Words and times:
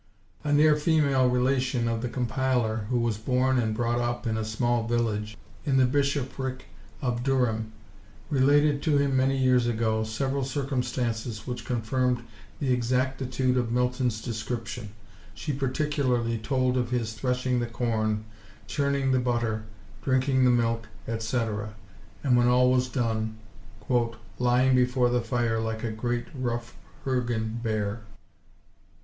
A 0.43 0.51
near 0.51 0.75
female 0.75 1.29
relation 1.29 1.87
of 1.87 2.01
the 2.01 2.09
compiler, 2.09 2.87
who 2.89 2.97
was 2.99 3.19
born 3.19 3.59
and 3.59 3.75
brought 3.75 3.99
up 3.99 4.25
in 4.25 4.35
a 4.35 4.43
small 4.43 4.87
village 4.87 5.37
in 5.63 5.77
the 5.77 5.85
bishopric 5.85 6.65
of 7.03 7.21
Durham, 7.21 7.71
related 8.31 8.81
to 8.81 8.97
him 8.97 9.15
many 9.15 9.37
years 9.37 9.67
ago, 9.67 10.03
several 10.03 10.43
circumstances 10.43 11.45
which 11.45 11.65
confirmed 11.65 12.25
the 12.59 12.73
exactitude 12.73 13.57
of 13.57 13.71
Milton's 13.71 14.23
description; 14.23 14.89
she 15.35 15.53
particularly 15.53 16.39
told 16.39 16.77
of 16.77 16.89
his 16.89 17.13
threshing 17.13 17.59
the 17.59 17.67
corn, 17.67 18.25
churning 18.65 19.11
the 19.11 19.19
butter, 19.19 19.65
drinking 20.03 20.45
the 20.45 20.49
milk, 20.49 20.87
etc., 21.07 21.75
and, 22.23 22.35
when 22.35 22.47
all 22.47 22.71
was 22.71 22.89
done, 22.89 23.37
"lying 24.39 24.73
before 24.73 25.09
the 25.11 25.21
fire 25.21 25.59
like 25.59 25.83
a 25.83 25.91
great 25.91 26.25
rough 26.33 26.75
hurgin 27.05 27.59
bear." 27.61 28.01